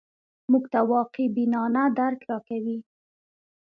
موږ 0.51 0.63
ته 0.73 0.79
واقع 0.91 1.25
بینانه 1.35 1.83
درک 1.97 2.19
راکوي 2.29 2.77